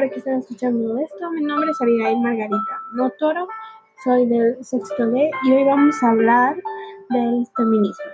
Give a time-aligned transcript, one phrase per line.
[0.00, 3.48] A la hora que estén escuchando esto, mi nombre es Abigail Margarita No Toro,
[4.02, 6.56] soy del sexto D y hoy vamos a hablar
[7.10, 8.04] del feminismo.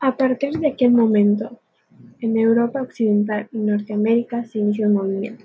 [0.00, 1.58] A partir de aquel momento,
[2.20, 5.44] en Europa Occidental y Norteamérica se inició un movimiento,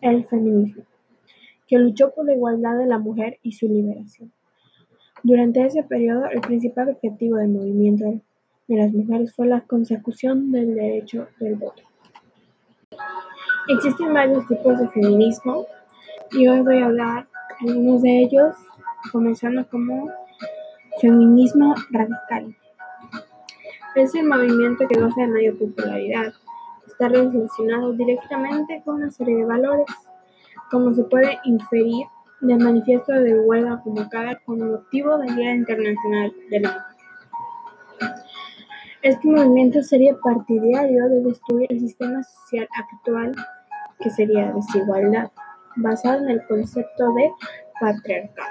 [0.00, 0.84] el feminismo,
[1.66, 4.32] que luchó por la igualdad de la mujer y su liberación.
[5.22, 8.20] Durante ese periodo, el principal objetivo del movimiento
[8.68, 11.85] de las mujeres fue la consecución del derecho del voto.
[13.68, 15.66] Existen varios tipos de feminismo
[16.30, 17.26] y hoy voy a hablar
[17.60, 18.54] de algunos de ellos,
[19.10, 20.08] comenzando como
[21.00, 22.54] feminismo radical.
[23.96, 26.32] Es el movimiento que goza de mayor popularidad.
[26.86, 29.86] Está relacionado directamente con una serie de valores,
[30.70, 32.06] como se puede inferir
[32.40, 36.86] del manifiesto de huelga convocada con motivo del Día Internacional de la.
[39.02, 43.34] Este movimiento sería partidario de destruir el sistema social actual,
[44.06, 45.32] que sería desigualdad,
[45.74, 47.28] basado en el concepto de
[47.80, 48.48] patriarcado.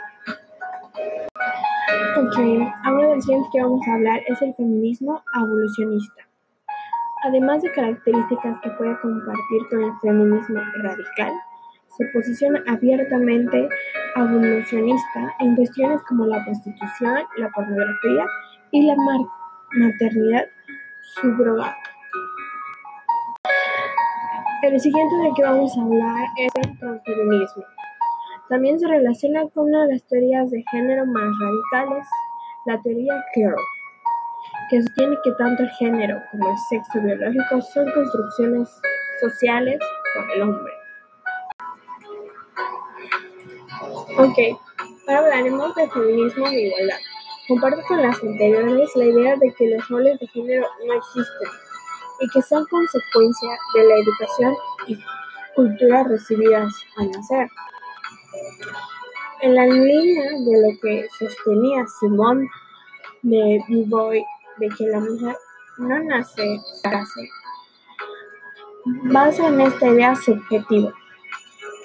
[2.17, 2.37] Ok,
[2.83, 6.27] ahora del siguiente que vamos a hablar es el feminismo evolucionista.
[7.23, 11.33] Además de características que puede compartir con el feminismo radical,
[11.97, 13.69] se posiciona abiertamente
[14.17, 18.25] evolucionista en cuestiones como la prostitución, la pornografía
[18.71, 18.95] y la
[19.71, 20.45] maternidad
[21.21, 21.77] subrogada.
[24.65, 27.63] El siguiente de que vamos a hablar es el transfeminismo.
[28.49, 32.07] También se relaciona con una de las teorías de género más radicales,
[32.65, 33.53] la teoría Queer,
[34.71, 38.81] que sostiene que tanto el género como el sexo biológico son construcciones
[39.21, 39.77] sociales
[40.15, 40.73] por el hombre.
[44.17, 44.59] Ok,
[45.07, 46.97] ahora hablaremos de feminismo e igualdad.
[47.47, 51.64] Comparto con las anteriores la idea de que los roles de género no existen
[52.19, 54.55] y que son consecuencia de la educación
[54.87, 54.97] y
[55.55, 57.49] cultura recibidas al nacer.
[59.41, 62.49] En la línea de lo que sostenía Simone
[63.21, 64.23] de Beauvoir
[64.57, 65.35] de que la mujer
[65.77, 67.29] no nace, se hace,
[68.85, 70.93] basa en esta idea subjetiva,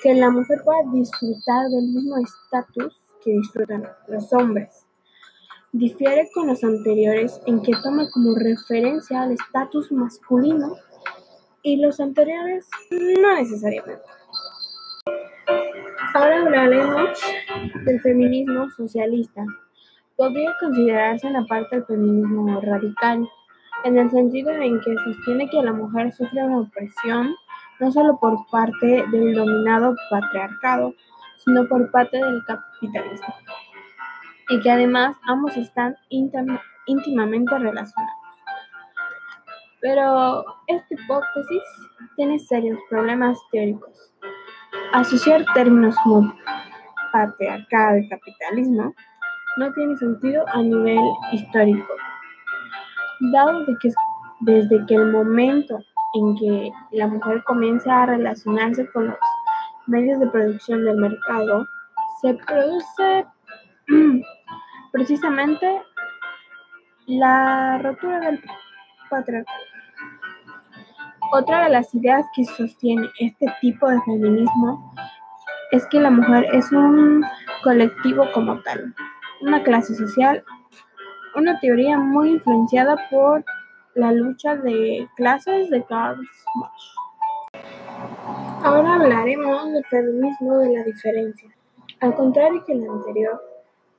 [0.02, 4.86] que la mujer pueda disfrutar del mismo estatus que disfrutan los hombres
[5.72, 10.75] Difiere con los anteriores en que toma como referencia al estatus masculino
[11.62, 14.03] y los anteriores no necesariamente.
[16.12, 17.20] Ahora hablaremos
[17.84, 19.44] del feminismo socialista.
[20.16, 23.28] Podría considerarse una parte del feminismo radical,
[23.84, 27.36] en el sentido en que sostiene que la mujer sufre una opresión
[27.78, 30.94] no solo por parte del dominado patriarcado,
[31.38, 33.34] sino por parte del capitalismo
[34.50, 38.21] y que además ambos están íntimamente relacionados.
[39.81, 41.62] Pero esta hipótesis
[42.16, 44.12] tiene serios problemas teóricos.
[44.93, 46.34] Asociar términos como
[47.12, 48.93] patriarcado y capitalismo
[49.56, 51.00] no tiene sentido a nivel
[51.33, 51.93] histórico,
[53.33, 53.91] dado de que
[54.41, 55.78] desde que el momento
[56.15, 59.19] en que la mujer comienza a relacionarse con los
[59.87, 61.66] medios de producción del mercado,
[62.21, 63.27] se produce
[64.93, 65.83] precisamente
[67.06, 68.41] la rotura del
[69.09, 69.59] patriarcado.
[71.33, 74.93] Otra de las ideas que sostiene este tipo de feminismo
[75.71, 77.25] es que la mujer es un
[77.62, 78.95] colectivo como tal,
[79.41, 80.43] una clase social,
[81.37, 83.45] una teoría muy influenciada por
[83.95, 86.21] la lucha de clases de Karl
[86.57, 86.95] Marx.
[88.65, 91.49] Ahora hablaremos del feminismo de la diferencia.
[92.01, 93.41] Al contrario que el anterior,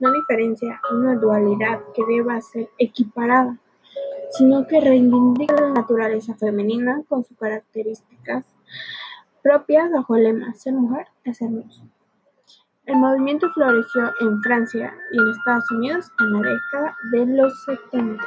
[0.01, 3.57] no diferencia una dualidad que deba ser equiparada,
[4.31, 8.45] sino que reivindica la naturaleza femenina con sus características
[9.43, 11.83] propias bajo el lema Ser mujer es hermoso.
[12.85, 18.23] El movimiento floreció en Francia y en Estados Unidos en la década de los 70.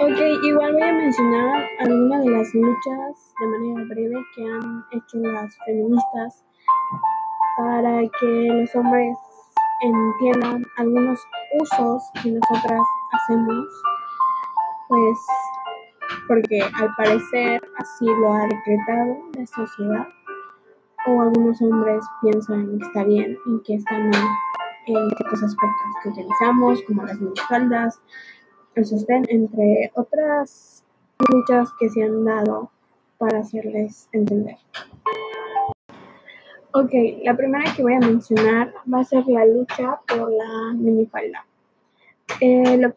[0.00, 5.18] Ok, igual voy a mencionar algunas de las luchas de manera breve que han hecho
[5.18, 6.44] las feministas
[7.56, 9.16] para que los hombres
[9.82, 11.20] entiendan algunos
[11.60, 12.80] usos que nosotras
[13.12, 13.66] hacemos,
[14.88, 15.18] pues
[16.28, 20.08] porque al parecer así lo ha decretado la sociedad,
[21.06, 24.28] o algunos hombres piensan que está bien y que están mal
[24.86, 28.00] en ciertos aspectos que utilizamos, como las minifaldas,
[28.74, 30.84] el sostén, entre otras
[31.30, 32.70] luchas que se han dado
[33.18, 34.56] para hacerles entender.
[36.74, 36.90] Ok,
[37.22, 41.44] la primera que voy a mencionar va a ser la lucha por la minifalda.
[42.40, 42.94] El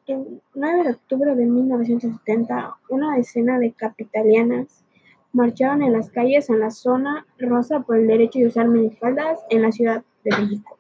[0.54, 4.86] 9 de octubre de 1970, una decena de capitalianas
[5.34, 9.64] marcharon en las calles en la zona rosa por el derecho de usar minifaldas en
[9.64, 10.78] la Ciudad de México.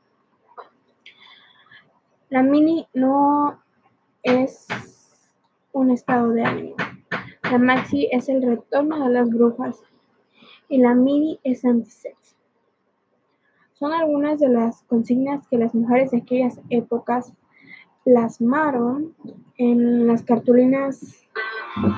[2.29, 3.59] La mini no
[4.23, 4.67] es
[5.73, 6.75] un estado de ánimo.
[7.51, 9.81] La maxi es el retorno de las brujas
[10.69, 12.34] y la mini es antisex.
[13.77, 17.33] Son algunas de las consignas que las mujeres de aquellas épocas
[18.05, 19.13] plasmaron
[19.57, 21.27] en las cartulinas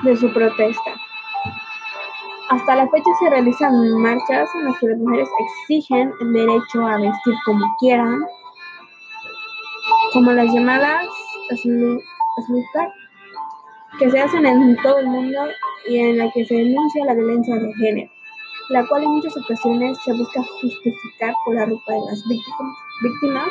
[0.02, 0.90] de su protesta.
[2.50, 6.96] Hasta la fecha se realizan marchas en las que las mujeres exigen el derecho a
[6.96, 8.22] vestir como quieran,
[10.12, 11.06] como las llamadas
[11.54, 12.90] SMUTAC,
[14.00, 15.38] que se hacen en todo el mundo
[15.88, 18.10] y en la que se denuncia la violencia de género,
[18.70, 22.22] la cual en muchas ocasiones se busca justificar por la ropa de las
[23.02, 23.48] víctimas,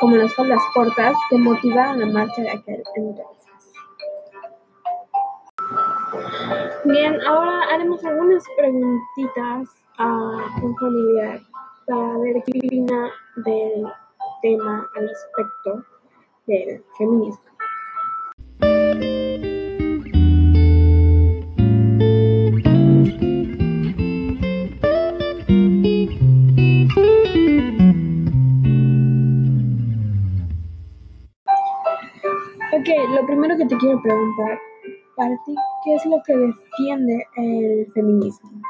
[0.00, 3.38] como las faldas cortas que motivaron la marcha de aquel entonces.
[6.84, 9.68] Bien, ahora haremos algunas preguntitas
[9.98, 10.06] a
[10.62, 11.40] un familiar
[11.86, 13.86] para ver qué opina del
[14.40, 15.84] tema al respecto
[16.46, 17.47] del feminismo.
[33.10, 34.58] Lo primero que te quiero preguntar,
[35.16, 38.62] para ti, ¿qué es lo que defiende el feminismo?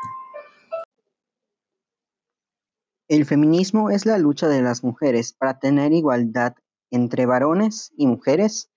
[3.09, 6.55] El feminismo es la lucha de las mujeres para tener igualdad
[6.91, 8.71] entre varones y mujeres,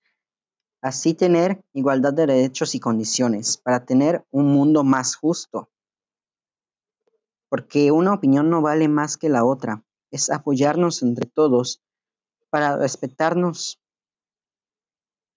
[0.80, 5.70] así tener igualdad de derechos y condiciones, para tener un mundo más justo.
[7.50, 11.82] Porque una opinión no vale más que la otra, es apoyarnos entre todos
[12.48, 13.81] para respetarnos.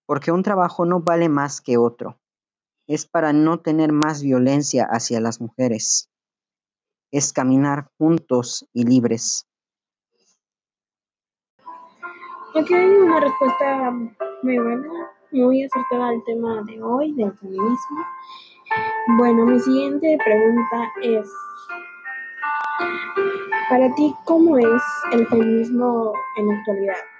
[0.05, 2.19] Porque un trabajo no vale más que otro,
[2.87, 6.09] es para no tener más violencia hacia las mujeres
[7.15, 9.47] es caminar juntos y libres.
[12.53, 13.91] Ok, una respuesta
[14.41, 14.89] muy buena,
[15.31, 18.05] muy acertada al tema de hoy, del feminismo.
[19.17, 21.29] Bueno, mi siguiente pregunta es,
[23.69, 27.14] para ti, ¿cómo es el feminismo en la actualidad?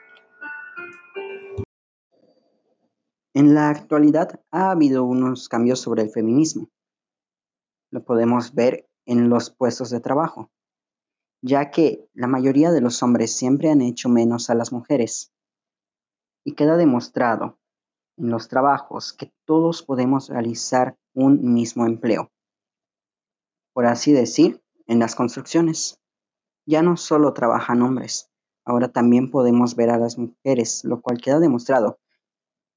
[3.36, 6.70] En la actualidad ha habido unos cambios sobre el feminismo.
[7.92, 10.54] Lo podemos ver en los puestos de trabajo,
[11.42, 15.34] ya que la mayoría de los hombres siempre han hecho menos a las mujeres.
[16.46, 17.60] Y queda demostrado
[18.16, 22.32] en los trabajos que todos podemos realizar un mismo empleo.
[23.74, 26.00] Por así decir, en las construcciones.
[26.66, 28.32] Ya no solo trabajan hombres,
[28.64, 32.00] ahora también podemos ver a las mujeres, lo cual queda demostrado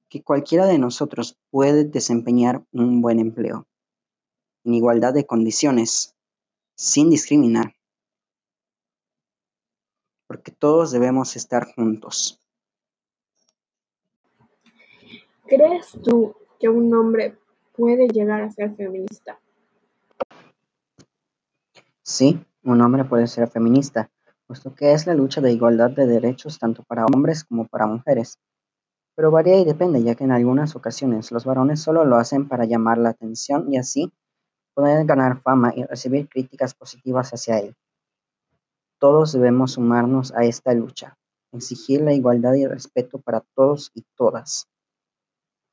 [0.09, 3.67] que cualquiera de nosotros puede desempeñar un buen empleo,
[4.65, 6.15] en igualdad de condiciones,
[6.77, 7.75] sin discriminar,
[10.27, 12.41] porque todos debemos estar juntos.
[15.47, 17.39] ¿Crees tú que un hombre
[17.75, 19.41] puede llegar a ser feminista?
[22.03, 24.11] Sí, un hombre puede ser feminista,
[24.47, 28.39] puesto que es la lucha de igualdad de derechos tanto para hombres como para mujeres.
[29.19, 32.67] Pero varía y depende, ya que en algunas ocasiones los varones solo lo hacen para
[32.67, 34.13] llamar la atención y así
[34.75, 37.75] poder ganar fama y recibir críticas positivas hacia él.
[39.01, 41.19] Todos debemos sumarnos a esta lucha,
[41.51, 44.69] exigir la igualdad y respeto para todos y todas.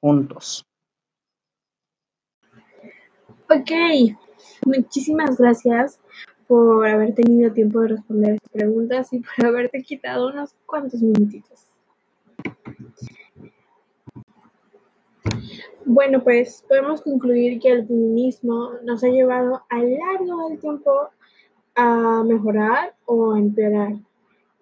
[0.02, 0.66] Juntos.
[3.48, 4.18] Ok,
[4.66, 6.00] muchísimas gracias
[6.48, 11.65] por haber tenido tiempo de responder estas preguntas y por haberte quitado unos cuantos minutitos.
[15.88, 21.10] Bueno, pues podemos concluir que el feminismo nos ha llevado a largo del tiempo
[21.76, 23.94] a mejorar o a empeorar.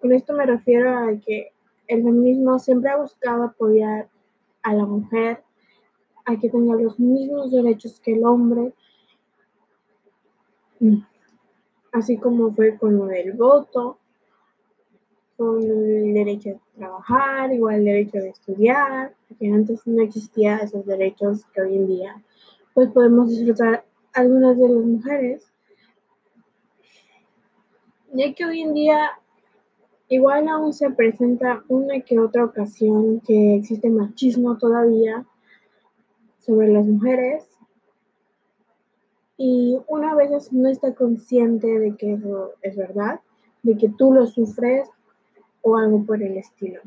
[0.02, 1.50] Con esto me refiero a que
[1.86, 4.10] el feminismo siempre ha buscado apoyar
[4.62, 5.42] a la mujer
[6.26, 8.74] a que tenga los mismos derechos que el hombre,
[11.90, 13.98] así como fue con lo del voto,
[15.36, 20.86] con el derecho a trabajar, igual el derecho de estudiar, porque antes no existían esos
[20.86, 22.22] derechos que hoy en día
[22.74, 25.52] pues podemos disfrutar algunas de las mujeres.
[28.12, 29.10] Ya que hoy en día
[30.08, 35.26] igual aún se presenta una que otra ocasión que existe machismo todavía
[36.38, 37.48] sobre las mujeres
[39.36, 43.20] y una vez no está consciente de que eso es verdad,
[43.62, 44.88] de que tú lo sufres
[45.64, 46.80] o algo por el estilo.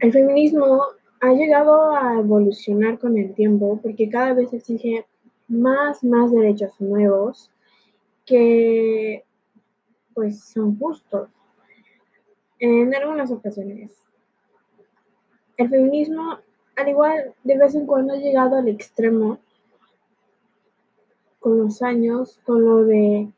[0.00, 0.82] El feminismo
[1.20, 5.06] ha llegado a evolucionar con el tiempo porque cada vez exige
[5.46, 7.50] más, más derechos nuevos
[8.26, 9.24] que
[10.12, 11.28] pues son justos
[12.58, 13.92] en algunas ocasiones.
[15.56, 16.38] El feminismo,
[16.76, 19.38] al igual, de vez en cuando ha llegado al extremo
[21.38, 23.30] con los años, con lo de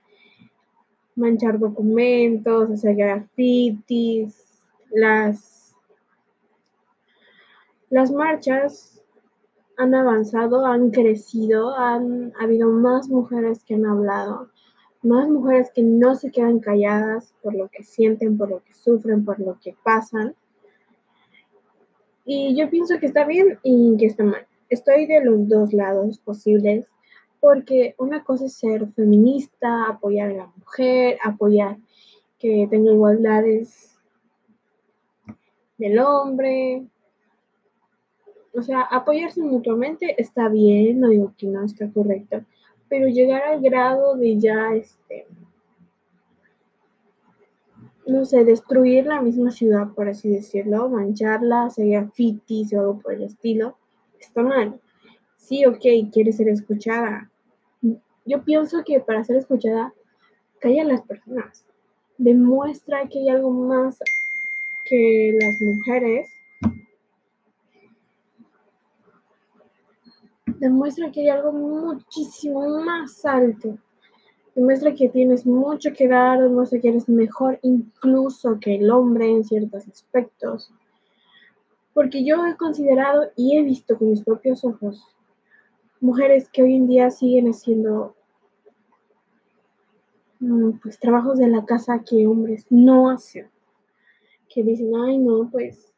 [1.14, 5.76] manchar documentos, hacer grafitis, las,
[7.90, 9.02] las marchas
[9.76, 14.50] han avanzado, han crecido, han habido más mujeres que han hablado,
[15.02, 19.24] más mujeres que no se quedan calladas por lo que sienten, por lo que sufren,
[19.24, 20.34] por lo que pasan.
[22.24, 24.46] Y yo pienso que está bien y que está mal.
[24.68, 26.86] Estoy de los dos lados posibles
[27.42, 31.76] porque una cosa es ser feminista, apoyar a la mujer, apoyar
[32.38, 33.98] que tenga igualdades
[35.76, 36.86] del hombre.
[38.54, 42.44] O sea, apoyarse mutuamente está bien, no digo que no está correcto,
[42.88, 45.26] pero llegar al grado de ya, este,
[48.06, 53.14] no sé, destruir la misma ciudad, por así decirlo, mancharla, hacer grafitis o algo por
[53.14, 53.76] el estilo,
[54.20, 54.80] está mal.
[55.36, 57.31] Sí, ok, quiere ser escuchada,
[58.24, 59.92] yo pienso que para ser escuchada,
[60.60, 61.66] calla a las personas.
[62.18, 63.98] Demuestra que hay algo más
[64.84, 66.30] que las mujeres.
[70.58, 73.78] Demuestra que hay algo muchísimo más alto.
[74.54, 79.44] Demuestra que tienes mucho que dar, demuestra que eres mejor incluso que el hombre en
[79.44, 80.70] ciertos aspectos.
[81.94, 85.11] Porque yo he considerado y he visto con mis propios ojos
[86.02, 88.16] mujeres que hoy en día siguen haciendo
[90.40, 93.48] mm, pues trabajos de la casa que hombres no hacen.
[94.48, 95.94] Que dicen, ay no, pues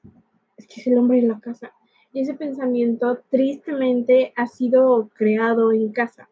[0.56, 1.72] es que es el hombre en la casa.
[2.12, 6.28] Y ese pensamiento tristemente ha sido creado en casa.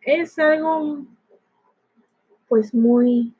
[0.00, 1.06] Es algo
[2.48, 3.34] pues muy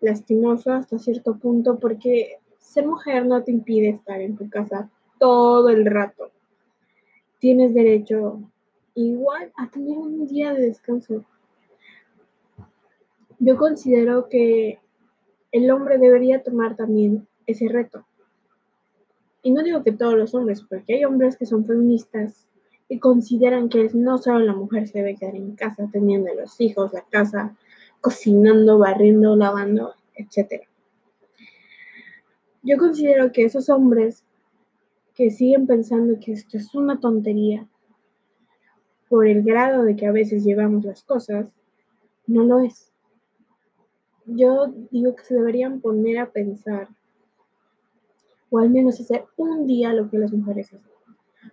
[0.00, 5.70] lastimoso hasta cierto punto porque ser mujer no te impide estar en tu casa todo
[5.70, 6.30] el rato
[7.38, 8.40] tienes derecho
[8.94, 11.24] igual a tener un día de descanso.
[13.38, 14.80] Yo considero que
[15.52, 18.04] el hombre debería tomar también ese reto.
[19.42, 22.48] Y no digo que todos los hombres, porque hay hombres que son feministas
[22.88, 26.92] y consideran que no solo la mujer se debe quedar en casa teniendo los hijos,
[26.92, 27.56] la casa,
[28.00, 30.62] cocinando, barriendo, lavando, etc.
[32.62, 34.24] Yo considero que esos hombres
[35.16, 37.66] que siguen pensando que esto es una tontería
[39.08, 41.48] por el grado de que a veces llevamos las cosas,
[42.26, 42.92] no lo es.
[44.26, 46.88] Yo digo que se deberían poner a pensar,
[48.50, 50.90] o al menos hacer un día lo que las mujeres hacen.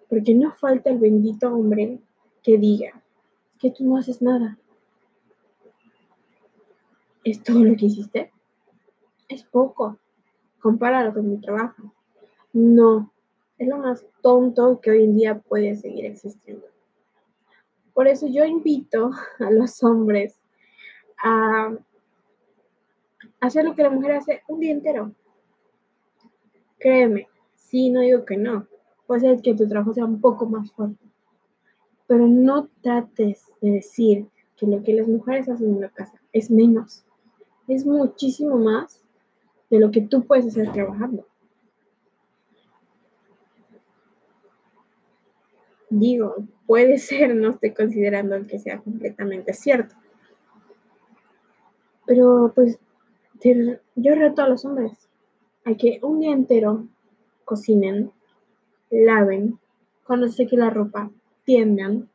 [0.09, 2.01] Porque no falta el bendito hombre
[2.41, 3.01] que diga
[3.59, 4.57] que tú no haces nada.
[7.23, 8.31] ¿Es todo lo que hiciste?
[9.29, 9.97] Es poco.
[10.59, 11.93] Compáralo con mi trabajo.
[12.51, 13.13] No,
[13.57, 16.65] es lo más tonto que hoy en día puede seguir existiendo.
[17.93, 20.39] Por eso yo invito a los hombres
[21.23, 21.75] a
[23.39, 25.13] hacer lo que la mujer hace un día entero.
[26.79, 28.67] Créeme, sí, no digo que no.
[29.07, 31.05] Puede ser que tu trabajo sea un poco más fuerte.
[32.07, 36.51] Pero no trates de decir que lo que las mujeres hacen en la casa es
[36.51, 37.05] menos.
[37.67, 39.01] Es muchísimo más
[39.69, 41.25] de lo que tú puedes hacer trabajando.
[45.95, 49.93] Digo, puede ser, no estoy considerando que sea completamente cierto.
[52.07, 52.79] Pero pues
[53.95, 55.07] yo reto a los hombres
[55.65, 56.87] a que un día entero
[57.45, 58.11] cocinen,
[58.89, 59.59] laven,
[60.07, 61.11] cuando se la ropa,
[61.45, 62.09] tiendan,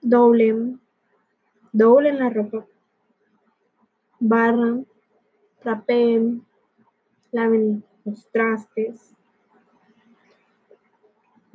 [0.00, 0.80] doblen,
[1.72, 2.64] doblen la ropa,
[4.20, 4.86] barran,
[5.60, 6.46] trapeen,
[7.30, 9.15] laven los trastes,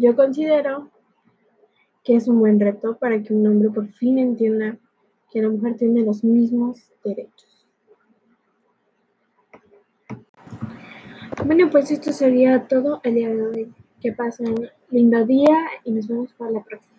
[0.01, 0.89] yo considero
[2.03, 4.77] que es un buen reto para que un hombre por fin entienda
[5.29, 7.69] que la mujer tiene los mismos derechos.
[11.45, 13.73] Bueno, pues esto sería todo el día de hoy.
[14.01, 14.55] Que pasen
[14.89, 16.90] lindo día y nos vemos para la próxima.